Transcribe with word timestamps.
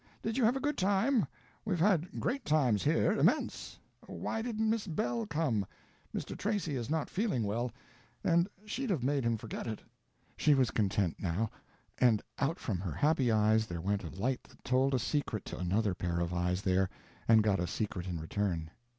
Did 0.23 0.35
you 0.35 0.43
have 0.45 0.55
a 0.55 0.59
good 0.59 0.79
time? 0.79 1.27
We've 1.63 1.79
had 1.79 2.19
great 2.19 2.43
times 2.43 2.83
here—immense. 2.83 3.77
Why 4.07 4.41
didn't 4.41 4.67
Miss 4.67 4.87
Belle 4.87 5.27
come? 5.27 5.63
Mr. 6.11 6.35
Tracy 6.35 6.75
is 6.75 6.89
not 6.89 7.07
feeling 7.07 7.43
well, 7.43 7.71
and 8.23 8.49
she'd 8.65 8.89
have 8.89 9.03
made 9.03 9.23
him 9.23 9.37
forget 9.37 9.67
it." 9.67 9.83
She 10.35 10.55
was 10.55 10.71
content 10.71 11.17
now; 11.19 11.51
and 11.99 12.23
out 12.39 12.57
from 12.57 12.79
her 12.79 12.93
happy 12.93 13.31
eyes 13.31 13.67
there 13.67 13.79
went 13.79 14.03
a 14.03 14.09
light 14.19 14.41
that 14.45 14.63
told 14.63 14.95
a 14.95 14.97
secret 14.97 15.45
to 15.45 15.59
another 15.59 15.93
pair 15.93 16.19
of 16.19 16.33
eyes 16.33 16.63
there 16.63 16.89
and 17.27 17.43
got 17.43 17.59
a 17.59 17.67
secret 17.67 18.07
in 18.07 18.19
return. 18.19 18.71